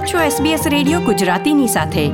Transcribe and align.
આપ 0.00 0.06
છો 0.06 0.18
SBS 0.18 0.68
radio 0.68 1.00
ગુજરાતીની 1.00 1.66
સાથે. 1.66 2.08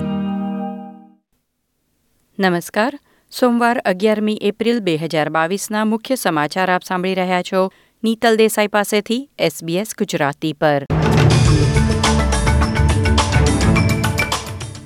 નમસ્કાર. 2.38 2.98
સોમવાર 3.40 3.78
અગિયારમી 3.78 4.38
એપ્રિલ 4.42 4.80
બે 4.80 4.96
હજાર 4.96 5.28
બાવીસના 5.28 5.84
મુખ્ય 5.84 6.14
સમાચાર 6.14 6.70
આપ 6.70 6.82
સાંભળી 6.82 7.14
રહ્યા 7.14 7.42
છો. 7.42 7.72
નીતલ 8.04 8.36
દેસાઈ 8.36 8.66
પાસેથી 8.66 9.30
SBS 9.40 9.86
ગુજરાતી 9.98 10.52
પર. 10.52 10.86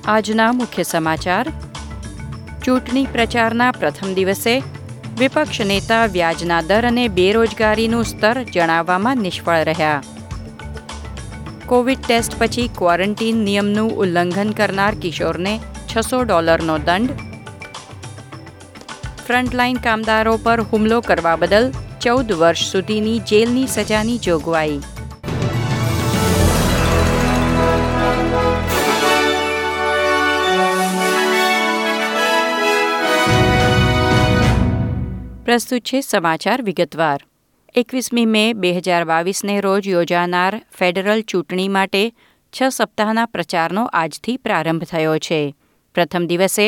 આજના 0.04 0.52
મુખ્ય 0.52 0.82
સમાચાર. 0.82 1.48
ચૂંટણી 2.64 3.06
પ્રચારના 3.06 3.72
પ્રથમ 3.72 4.14
દિવસે 4.14 4.62
વિપક્ષ 5.18 5.60
નેતા 5.60 6.06
વ્યાજના 6.06 6.62
દર 6.62 6.86
અને 6.86 7.08
બેરોજગારીનું 7.08 8.04
સ્તર 8.04 8.42
જણાવવામાં 8.42 9.16
નિષ્ફળ 9.16 9.56
રહ્યા. 9.56 10.02
કોવિડ 11.70 12.00
ટેસ્ટ 12.04 12.32
પછી 12.38 12.70
ક્વોરન્ટીન 12.78 13.36
નિયમનું 13.46 13.90
ઉલ્લંઘન 14.02 14.48
કરનાર 14.50 14.94
કિશોરને 14.94 15.52
છસો 15.90 16.18
ડોલરનો 16.24 16.78
દંડ. 16.78 17.10
ફ્રન્ટલાઇન 19.26 19.78
કામદારો 19.86 20.34
પર 20.36 20.60
હુમલો 20.72 20.98
કરવા 21.00 21.36
બદલ 21.36 21.70
ચૌદ 22.00 22.32
વર્ષ 22.32 22.72
સુધીની 22.72 23.20
જેલની 23.32 23.66
સજાની 23.66 24.18
જોગવાઈ. 24.18 24.80
પ્રસ્તુત 35.44 35.82
છે 35.82 36.00
સમાચાર 36.00 36.62
વિગતવાર. 36.62 37.29
એકવીસમી 37.74 38.26
મે 38.26 38.52
બે 38.52 38.70
હજાર 38.72 39.04
બાવીસને 39.04 39.60
રોજ 39.60 39.88
યોજાનાર 39.88 40.54
ફેડરલ 40.78 41.20
ચૂંટણી 41.22 41.68
માટે 41.68 42.00
છ 42.52 42.62
સપ્તાહના 42.68 43.26
પ્રચારનો 43.26 43.84
આજથી 43.92 44.36
પ્રારંભ 44.36 44.84
થયો 44.84 45.18
છે. 45.18 45.54
પ્રથમ 45.94 46.26
દિવસે 46.26 46.66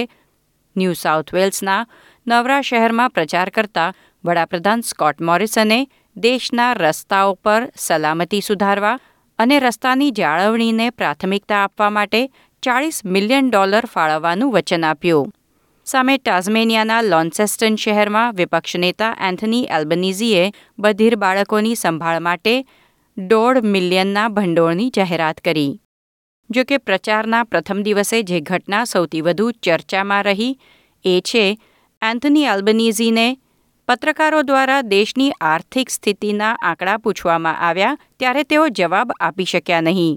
ન્યૂ 0.76 0.94
સાઉથ 0.94 1.34
વેલ્સના 1.34 1.86
નવરા 2.26 2.60
શહેરમાં 2.62 3.10
પ્રચાર 3.10 3.50
કરતા 3.50 3.88
વડાપ્રધાન 4.24 4.82
સ્કોટ 4.82 5.20
મોરિસને 5.20 5.80
દેશના 6.16 6.74
રસ્તાઓ 6.74 7.34
પર 7.34 7.62
સલામતી 7.76 8.40
સુધારવા 8.40 8.96
અને 9.38 9.58
રસ્તાની 9.58 10.12
જાળવણીને 10.12 10.90
પ્રાથમિકતા 10.90 11.64
આપવા 11.64 11.90
માટે 11.90 12.28
ચાળીસ 12.62 13.04
મિલિયન 13.04 13.50
ડોલર 13.50 13.86
ફાળવવાનું 13.86 14.52
વચન 14.52 14.84
આપ્યું. 14.84 15.32
સામે 15.86 16.14
ટાઝમેનિયાના 16.18 17.00
લોન્સેસ્ટન 17.04 17.76
શહેરમાં 17.76 18.36
વિપક્ષ 18.36 18.74
નેતા 18.82 19.10
એન્થની 19.28 19.62
એલ્બનીઝીએ 19.76 20.44
બધીર 20.78 21.16
બાળકોની 21.16 21.74
સંભાળ 21.74 22.20
માટે 22.20 22.54
દોઢ 23.16 23.60
મિલિયનના 23.72 24.28
ભંડોળની 24.28 24.88
જાહેરાત 24.90 25.40
કરી. 25.40 25.72
જો 26.50 26.64
કે 26.64 26.78
પ્રચારના 26.80 27.42
પ્રથમ 27.44 27.82
દિવસે 27.82 28.22
જે 28.22 28.40
ઘટના 28.42 28.84
સૌથી 28.84 29.22
વધુ 29.22 29.50
ચર્ચામાં 29.62 30.24
રહી 30.24 30.50
એ 31.04 31.16
છે 31.22 31.44
એન્થની 32.02 32.48
એલ્બનીઝીને 32.54 33.28
પત્રકારો 33.88 34.42
દ્વારા 34.42 34.82
દેશની 34.88 35.30
આર્થિક 35.44 35.88
સ્થિતિના 35.90 36.56
આંકડા 36.62 36.98
પૂછવામાં 36.98 37.62
આવ્યા 37.62 37.96
ત્યારે 38.18 38.44
તેઓ 38.44 38.68
જવાબ 38.78 39.18
આપી 39.20 39.52
શક્યા 39.52 39.86
નહીં. 39.88 40.14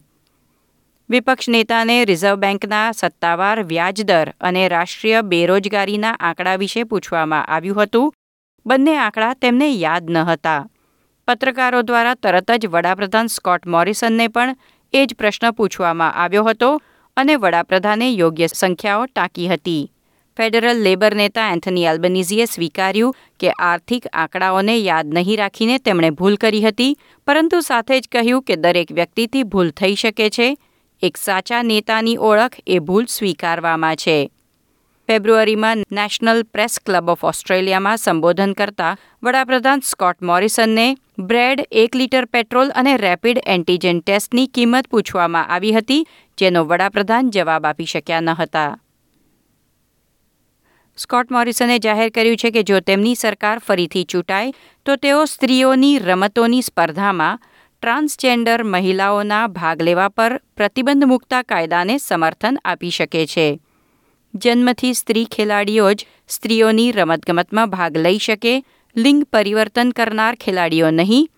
વિપક્ષ 1.09 1.49
નેતાને 1.53 1.95
રિઝર્વ 2.09 2.37
બેંકના 2.43 2.85
સત્તાવાર 2.91 3.59
વ્યાજદર 3.71 4.29
અને 4.39 4.63
રાષ્ટ્રીય 4.73 5.19
બેરોજગારીના 5.23 6.13
આંકડા 6.19 6.55
વિશે 6.57 6.85
પૂછવામાં 6.85 7.45
આવ્યું 7.47 7.79
હતું. 7.81 8.07
બંને 8.65 8.95
આંકડા 8.97 9.35
તેમને 9.35 9.67
યાદ 9.75 10.09
ન 10.09 10.17
હતા. 10.29 10.61
પત્રકારો 11.27 11.83
દ્વારા 11.83 12.15
તરત 12.15 12.57
જ 12.61 12.71
વડાપ્રધાન 12.73 13.31
સ્કોટ 13.35 13.69
મોરિસનને 13.75 14.27
પણ 14.29 14.57
એ 14.93 15.05
જ 15.05 15.19
પ્રશ્ન 15.19 15.47
પૂછવામાં 15.53 16.17
આવ્યો 16.23 16.45
હતો 16.49 16.71
અને 17.17 17.37
વડાપ્રધાને 17.37 18.09
યોગ્ય 18.11 18.49
સંખ્યાઓ 18.55 19.07
ટાંકી 19.07 19.47
હતી. 19.47 19.83
ફેડરલ 20.37 20.83
લેબર 20.83 21.13
નેતા 21.15 21.49
એન્થની 21.53 21.87
એલ્બનીઝીએ 21.87 22.45
સ્વીકાર્યું 22.47 23.17
કે 23.39 23.57
આર્થિક 23.71 24.13
આંકડાઓને 24.13 24.81
યાદ 24.81 25.17
નહીં 25.17 25.37
રાખીને 25.37 25.77
તેમણે 25.79 26.15
ભૂલ 26.19 26.35
કરી 26.37 26.67
હતી, 26.67 26.93
પરંતુ 27.27 27.65
સાથે 27.71 27.99
જ 27.99 28.07
કહ્યું 28.11 28.45
કે 28.47 28.63
દરેક 28.63 28.89
વ્યક્તિથી 28.91 29.49
ભૂલ 29.51 29.69
થઈ 29.79 29.95
શકે 29.95 30.29
છે. 30.29 30.55
એક 31.05 31.17
સાચા 31.17 31.61
નેતાની 31.63 32.17
ઓળખ 32.17 32.57
એ 32.67 32.79
ભૂલ 32.79 33.05
સ્વીકારવામાં 33.05 33.95
છે. 33.95 34.17
ફેબ્રુઆરીમાં 35.09 35.83
નેશનલ 35.91 36.39
પ્રેસ 36.43 36.79
ક્લબ 36.79 37.09
ઓફ 37.13 37.23
ઓસ્ટ્રેલિયામાં 37.23 37.97
સંબોધન 37.97 38.53
કરતા 38.53 38.93
વડાપ્રધાન 39.23 39.79
સ્કોટ 39.79 40.21
મોરિસનને 40.21 40.87
બ્રેડ, 41.19 41.59
એક 41.71 41.95
લીટર 41.95 42.25
પેટ્રોલ 42.25 42.71
અને 42.75 42.97
રેપિડ 42.97 43.43
એન્ટીજેન 43.45 43.99
ટેસ્ટની 43.99 44.47
કિંમત 44.47 44.89
પૂછવામાં 44.89 45.47
આવી 45.47 45.73
હતી, 45.73 46.07
જેનો 46.37 46.65
વડાપ્રધાન 46.65 47.29
જવાબ 47.29 47.65
આપી 47.65 47.85
શક્યા 47.85 48.19
ન 48.19 48.29
હતા. 48.29 48.71
સ્કોટ 50.97 51.31
મોરિસને 51.31 51.79
જાહેર 51.79 52.09
કર્યું 52.09 52.37
છે 52.37 52.51
કે 52.51 52.63
જો 52.63 52.79
તેમની 52.79 53.15
સરકાર 53.15 53.59
ફરીથી 53.59 54.05
ચૂંટાય, 54.05 54.55
તો 54.85 54.95
તેઓ 54.95 55.25
સ્ત્રીઓની 55.25 55.99
રમતોની 55.99 56.61
સ્પર્ધામાં 56.61 57.39
ટ્રાન્સજેન્ડર 57.85 58.63
મહિલાઓના 58.63 59.47
ભાગ 59.47 59.81
લેવા 59.81 60.09
પર 60.09 60.41
પ્રતિબંધ 60.57 61.03
મૂકતા 61.03 61.41
કાયદાને 61.41 61.97
સમર્થન 61.97 62.57
આપી 62.65 62.89
શકે 62.89 63.25
છે. 63.25 63.59
જન્મથી 64.35 64.93
સ્ત્રી 64.93 65.25
ખેલાડીઓ 65.25 65.93
જ 65.93 66.05
સ્ત્રીઓની 66.29 66.91
રમતગમતમાં 66.91 67.69
ભાગ 67.69 67.97
લઈ 67.97 68.17
શકે, 68.17 68.63
લિંગ 68.97 69.23
પરિવર્તન 69.23 69.91
કરનાર 69.91 70.35
ખેલાડીઓ 70.35 70.89
નહીં. 70.89 71.29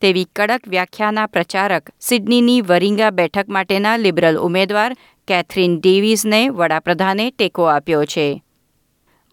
તેવી 0.00 0.26
કડક 0.36 0.68
વ્યાખ્યાના 0.68 1.26
પ્રચારક 1.26 1.90
સિડનીની 2.00 2.60
વરિંગા 2.60 3.10
બેઠક 3.10 3.48
માટેના 3.48 3.96
લિબરલ 3.96 4.38
ઉમેદવાર 4.38 4.96
કેથરીન 5.28 5.80
ડેવિઝને 5.80 6.48
વડાપ્રધાને 6.48 7.30
ટેકો 7.30 7.62
આપ્યો 7.62 8.04
છે. 8.04 8.42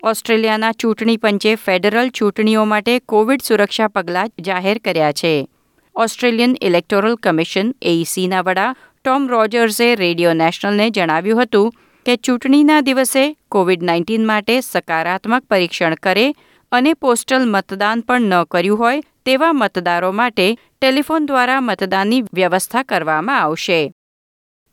ઓસ્ટ્રેલિયાના 0.04 0.72
ચૂંટણી 0.72 1.18
પંચે 1.18 1.56
ફેડરલ 1.56 2.10
ચૂંટણીઓ 2.10 2.66
માટે 2.66 3.00
કોવિડ 3.00 3.42
સુરક્ષા 3.42 3.88
પગલાં 3.88 4.32
જાહેર 4.40 4.78
કર્યા 4.78 5.12
છે. 5.12 5.48
ઓસ્ટ્રેલિયન 5.96 6.56
ઇલેક્ટોરલ 6.62 7.16
કમિશન 7.16 7.68
એઈસીના 7.82 8.42
વડા 8.42 8.74
ટોમ 8.74 9.28
રોજર્સે 9.30 9.96
રેડિયો 9.96 10.34
નેશનલને 10.34 10.90
જણાવ્યું 10.90 11.42
હતું 11.42 11.74
કે 12.06 12.16
ચૂંટણીના 12.18 12.82
દિવસે 12.82 13.24
કોવિડ 13.50 13.84
નાઇન્ટીન 13.84 14.26
માટે 14.26 14.56
સકારાત્મક 14.62 15.46
પરીક્ષણ 15.50 15.96
કરે 15.96 16.26
અને 16.72 16.94
પોસ્ટલ 16.94 17.46
મતદાન 17.46 18.02
પણ 18.02 18.22
ન 18.22 18.44
કર્યું 18.44 18.80
હોય 18.80 19.04
તેવા 19.26 19.54
મતદારો 19.54 20.12
માટે 20.12 20.48
ટેલિફોન 20.56 21.26
દ્વારા 21.26 21.62
મતદાનની 21.62 22.22
વ્યવસ્થા 22.34 22.84
કરવામાં 22.84 23.42
આવશે. 23.42 23.80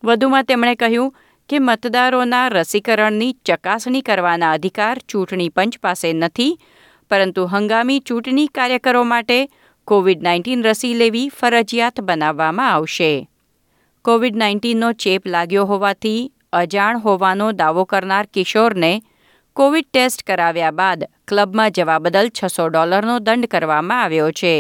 વધુમાં 0.05 0.45
તેમણે 0.45 0.75
કહ્યું 0.75 1.15
કે 1.49 1.59
મતદારોના 1.59 2.49
રસીકરણની 2.49 3.33
ચકાસણી 3.47 4.01
કરવાના 4.01 4.53
અધિકાર 4.53 4.99
ચૂંટણી 5.09 5.49
પંચ 5.49 5.79
પાસે 5.79 6.13
નથી, 6.13 6.59
પરંતુ 7.11 7.45
હંગામી 7.45 8.01
ચૂંટણી 8.01 8.47
કાર્યકરો 8.47 9.03
માટે 9.05 9.39
કોવિડ 9.91 10.21
નાઇન્ટીન 10.23 10.61
રસી 10.65 10.95
લેવી 10.95 11.29
ફરજિયાત 11.29 11.97
બનાવવામાં 12.01 12.73
આવશે. 12.73 13.13
કોવિડ 14.05 14.37
નાઇન્ટીનનો 14.43 14.91
ચેપ 14.95 15.25
લાગ્યો 15.27 15.65
હોવાથી 15.67 16.21
અજાણ 16.53 17.01
હોવાનો 17.07 17.49
દાવો 17.53 17.85
કરનાર 17.85 18.27
કિશોરને 18.35 18.93
કોવિડ 19.57 19.89
ટેસ્ટ 19.89 20.23
કરાવ્યા 20.23 20.73
બાદ 20.73 21.03
ક્લબમાં 21.29 21.75
જવા 21.79 21.99
બદલ 21.99 22.31
છસો 22.31 22.69
ડોલરનો 22.69 23.17
દંડ 23.21 23.51
કરવામાં 23.55 24.05
આવ્યો 24.05 24.31
છે. 24.33 24.55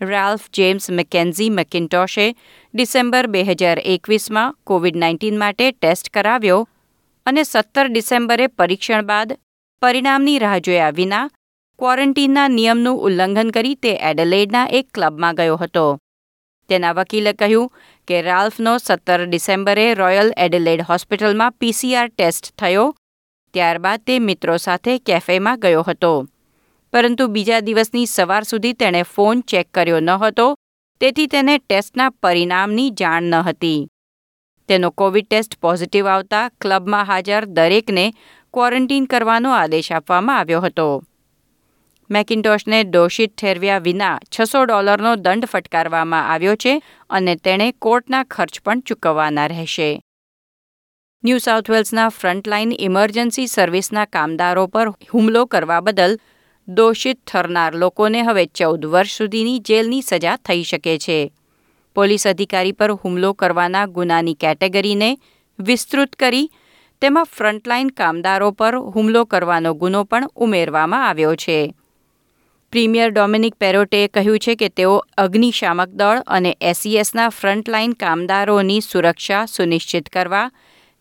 રાલ્ફ 0.00 0.46
જેમ્સ 0.52 0.86
મેકેન્ઝી 0.90 1.50
મેકિન્ટોશે 1.50 2.28
ડિસેમ્બર 2.74 3.26
બે 3.26 3.44
હજાર 3.50 3.78
એકવીસમાં 3.86 4.56
કોવિડ 4.64 4.96
નાઇન્ટીન 4.96 5.36
માટે 5.38 5.66
ટેસ્ટ 5.72 6.14
કરાવ્યો 6.14 6.62
અને 7.26 7.42
સત્તર 7.44 7.86
ડિસેમ્બરે 7.90 8.46
પરીક્ષણ 8.58 9.06
બાદ 9.06 9.38
પરિણામની 9.82 10.38
રાહ 10.38 10.58
જોયા 10.66 10.96
વિના 10.96 11.26
ક્વોરન્ટીનના 11.82 12.48
નિયમનું 12.48 12.98
ઉલ્લંઘન 13.06 13.48
કરી 13.54 13.76
તે 13.84 13.92
એડલેડના 14.08 14.66
એક 14.78 14.86
ક્લબમાં 14.94 15.34
ગયો 15.38 15.56
હતો. 15.62 15.98
તેના 16.68 16.92
વકીલે 16.94 17.32
કહ્યું 17.32 17.72
કે 18.08 18.20
રાલ્ફનો 18.22 18.74
સત્તર 18.78 19.24
ડિસેમ્બરે 19.26 19.86
રોયલ 19.94 20.30
એડલેડ 20.36 20.84
હોસ્પિટલમાં 20.90 21.56
પીસીઆર 21.58 22.08
ટેસ્ટ 22.12 22.52
થયો, 22.58 22.86
ત્યારબાદ 23.54 24.06
તે 24.06 24.20
મિત્રો 24.28 24.58
સાથે 24.58 24.96
કેફેમાં 25.06 25.58
ગયો 25.58 25.82
હતો. 25.82 26.12
પરંતુ 26.92 27.28
બીજા 27.28 27.60
દિવસની 27.60 28.06
સવાર 28.06 28.44
સુધી 28.44 28.74
તેણે 28.74 29.02
ફોન 29.02 29.42
ચેક 29.42 29.74
કર્યો 29.74 30.00
ન 30.00 30.16
હતો, 30.22 30.54
તેથી 31.00 31.28
તેને 31.28 31.58
ટેસ્ટના 31.58 32.10
પરિણામની 32.22 32.90
જાણ 32.90 33.22
ન 33.22 33.42
હતી. 33.42 33.86
તેનો 34.68 34.90
કોવિડ 34.90 35.26
ટેસ્ટ 35.26 35.60
પોઝિટિવ 35.60 36.06
આવતા 36.06 36.48
ક્લબમાં 36.60 37.06
હાજર 37.06 37.44
દરેકને 37.56 38.12
ક્વોરન્ટીન 38.54 39.06
કરવાનો 39.06 39.50
આદેશ 39.52 39.92
આપવામાં 39.92 40.38
આવ્યો 40.38 40.60
હતો. 40.60 41.02
મેકિન્ટોશને 42.12 42.78
દોષિત 42.84 43.32
ઠેરવ્યા 43.36 43.78
વિના 43.78 44.16
છસો 44.34 44.64
ડોલરનો 44.64 45.12
દંડ 45.16 45.44
ફટકારવામાં 45.44 46.26
આવ્યો 46.32 46.56
છે 46.56 46.72
અને 47.10 47.34
તેણે 47.36 47.68
કોર્ટના 47.72 48.24
ખર્ચ 48.24 48.60
પણ 48.64 48.80
ચૂકવવાના 48.80 49.46
રહેશે. 49.46 50.00
ન્યૂ 51.24 51.38
સાઉથ 51.38 51.70
વેલ્સના 51.70 52.08
ફ્રન્ટલાઇન 52.08 52.76
ઇમરજન્સી 52.78 53.46
સર્વિસના 53.46 54.04
કામદારો 54.04 54.66
પર 54.66 54.88
હુમલો 55.14 55.46
કરવા 55.46 55.80
બદલ 55.80 56.18
દોષિત 56.68 57.18
ઠરનાર 57.26 57.74
લોકોને 57.74 58.22
હવે 58.22 58.46
ચૌદ 58.46 58.86
વર્ષ 58.86 59.16
સુધીની 59.16 59.58
જેલની 59.58 60.00
સજા 60.02 60.36
થઈ 60.36 60.62
શકે 60.62 60.98
છે. 60.98 61.32
પોલીસ 61.96 62.26
અધિકારી 62.26 62.72
પર 62.72 62.92
હુમલો 62.92 63.32
કરવાના 63.32 63.86
ગુનાની 63.86 64.34
કેટેગરીને 64.34 65.10
વિસ્તૃત 65.58 66.16
કરી 66.16 66.50
તેમાં 67.00 67.24
ફ્રન્ટલાઇન 67.24 67.88
કામદારો 67.88 68.50
પર 68.50 68.74
હુમલો 68.76 69.24
કરવાનો 69.24 69.74
ગુનો 69.74 70.04
પણ 70.04 70.34
ઉમેરવામાં 70.36 71.08
આવ્યો 71.08 71.34
છે. 71.36 71.74
પ્રીમિયર 72.72 73.10
ડોમિનિક 73.10 73.54
પેરોટેએ 73.54 74.08
કહ્યું 74.08 74.38
છે 74.38 74.52
કે 74.54 74.68
તેઓ 74.68 74.92
અગ્નિશામક 75.16 75.90
દળ 75.92 76.20
અને 76.26 76.52
એસઈએસના 76.60 77.28
ફ્રન્ટલાઇન 77.28 77.92
કામદારોની 77.92 78.80
સુરક્ષા 78.80 79.40
સુનિશ્ચિત 79.46 80.08
કરવા 80.08 80.46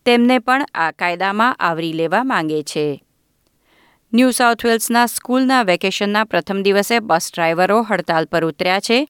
તેમને 0.05 0.39
પણ 0.39 0.65
આ 0.73 0.91
કાયદામાં 0.91 1.55
આવરી 1.59 1.93
લેવા 1.93 2.23
માંગે 2.23 2.63
છે. 2.63 3.03
ન્યૂ 4.13 4.31
સાઉથ 4.31 4.65
વેલ્સના 4.65 5.05
સ્કૂલના 5.07 5.63
વેકેશનના 5.63 6.23
પ્રથમ 6.25 6.59
દિવસે 6.61 6.99
બસ 6.99 7.31
ડ્રાઈવરો 7.31 7.83
હડતાલ 7.83 8.25
પર 8.25 8.45
ઉતર્યા 8.45 8.79
છે. 8.79 9.05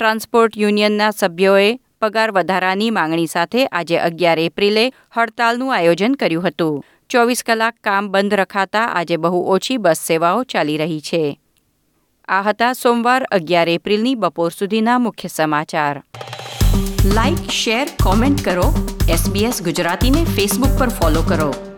ટ્રાન્સપોર્ટ 0.00 0.56
યુનિયનના 0.56 1.10
સભ્યોએ 1.10 1.78
પગાર 2.00 2.30
વધારાની 2.30 2.90
માંગણી 2.90 3.26
સાથે 3.26 3.66
આજે 3.66 4.00
અગિયાર 4.00 4.38
એપ્રિલે 4.38 4.90
હડતાલનું 5.16 5.74
આયોજન 5.74 6.14
કર્યું 6.14 6.44
હતું. 6.44 6.82
ચોવીસ 7.10 7.42
કલાક 7.42 7.74
કામ 7.80 8.12
બંધ 8.12 8.34
રખાતા 8.34 8.88
આજે 8.88 9.16
બહુ 9.16 9.40
ઓછી 9.48 9.78
બસ 9.78 10.04
સેવાઓ 10.06 10.44
ચાલી 10.44 10.76
રહી 10.76 11.00
છે. 11.00 11.22
આ 12.28 12.42
હતા 12.42 12.72
સોમવાર 12.72 13.24
અગિયાર 13.24 13.68
એપ્રિલની 13.68 14.14
બપોર 14.14 14.50
સુધીના 14.50 14.98
મુખ્ય 14.98 15.28
સમાચાર. 15.28 16.02
લાઇક 17.04 17.50
શેર 17.50 17.88
કોમેન્ટ 18.02 18.44
કરો. 18.44 18.96
એસબીએસ 19.08 19.62
ગુજરાતીને 19.62 20.24
ફેસબુક 20.24 20.78
પર 20.78 20.88
ફોલો 20.88 21.22
કરો. 21.22 21.71